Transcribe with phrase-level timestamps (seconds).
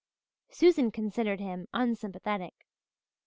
[0.49, 2.65] Susan considered him unsympathetic.